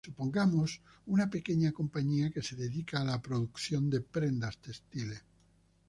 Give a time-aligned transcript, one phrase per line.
[0.03, 5.21] Supongamos una pequeña compañía que se dedica a la producción de prendas textiles.